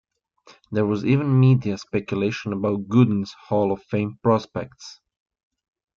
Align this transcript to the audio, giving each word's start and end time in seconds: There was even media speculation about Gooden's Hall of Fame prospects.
There 0.71 0.87
was 0.87 1.05
even 1.05 1.39
media 1.39 1.77
speculation 1.77 2.53
about 2.53 2.87
Gooden's 2.89 3.33
Hall 3.33 3.71
of 3.71 3.83
Fame 3.83 4.17
prospects. 4.23 4.99